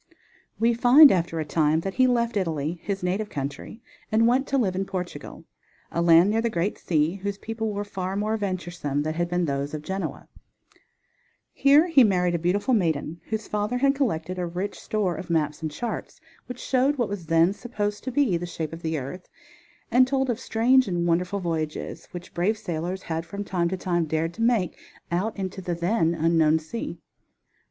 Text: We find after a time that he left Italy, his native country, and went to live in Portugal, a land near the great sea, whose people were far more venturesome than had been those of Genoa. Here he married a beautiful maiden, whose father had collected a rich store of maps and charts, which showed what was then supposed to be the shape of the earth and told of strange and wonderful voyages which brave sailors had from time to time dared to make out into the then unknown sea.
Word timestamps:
We 0.57 0.73
find 0.73 1.11
after 1.11 1.39
a 1.39 1.45
time 1.45 1.81
that 1.81 1.93
he 1.93 2.07
left 2.07 2.35
Italy, 2.35 2.79
his 2.81 3.03
native 3.03 3.29
country, 3.29 3.83
and 4.11 4.25
went 4.25 4.47
to 4.47 4.57
live 4.57 4.75
in 4.75 4.83
Portugal, 4.83 5.45
a 5.91 6.01
land 6.01 6.31
near 6.31 6.41
the 6.41 6.49
great 6.49 6.79
sea, 6.79 7.17
whose 7.17 7.37
people 7.37 7.71
were 7.71 7.83
far 7.83 8.15
more 8.15 8.35
venturesome 8.35 9.03
than 9.03 9.13
had 9.13 9.29
been 9.29 9.45
those 9.45 9.75
of 9.75 9.83
Genoa. 9.83 10.27
Here 11.53 11.85
he 11.85 12.03
married 12.03 12.33
a 12.33 12.39
beautiful 12.39 12.73
maiden, 12.73 13.21
whose 13.29 13.47
father 13.47 13.77
had 13.77 13.93
collected 13.93 14.39
a 14.39 14.47
rich 14.47 14.79
store 14.79 15.13
of 15.15 15.29
maps 15.29 15.61
and 15.61 15.69
charts, 15.69 16.19
which 16.47 16.57
showed 16.59 16.97
what 16.97 17.07
was 17.07 17.27
then 17.27 17.53
supposed 17.53 18.03
to 18.05 18.11
be 18.11 18.37
the 18.37 18.47
shape 18.47 18.73
of 18.73 18.81
the 18.81 18.97
earth 18.97 19.29
and 19.91 20.07
told 20.07 20.31
of 20.31 20.39
strange 20.39 20.87
and 20.87 21.05
wonderful 21.05 21.39
voyages 21.39 22.07
which 22.09 22.33
brave 22.33 22.57
sailors 22.57 23.03
had 23.03 23.23
from 23.23 23.43
time 23.43 23.69
to 23.69 23.77
time 23.77 24.05
dared 24.05 24.33
to 24.33 24.41
make 24.41 24.75
out 25.11 25.37
into 25.37 25.61
the 25.61 25.75
then 25.75 26.15
unknown 26.15 26.57
sea. 26.57 26.97